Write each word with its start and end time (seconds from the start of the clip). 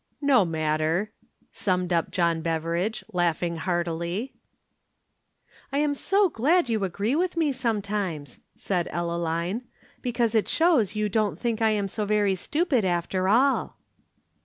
"No 0.23 0.45
matter!" 0.45 1.11
summed 1.51 1.93
up 1.93 2.09
John 2.09 2.41
Beveridge, 2.41 3.03
laughing 3.13 3.57
heartily. 3.57 4.33
"I 5.71 5.77
am 5.77 5.93
so 5.93 6.27
glad 6.27 6.69
you 6.71 6.83
agree 6.83 7.15
with 7.15 7.37
me 7.37 7.51
sometimes," 7.51 8.39
said 8.55 8.87
Ellaline. 8.91 9.61
"Because 10.01 10.33
it 10.33 10.49
shows 10.49 10.95
you 10.95 11.07
don't 11.07 11.37
think 11.37 11.61
I 11.61 11.69
am 11.69 11.87
so 11.87 12.05
very 12.05 12.33
stupid 12.33 12.83
after 12.83 13.27
all." 13.29 13.77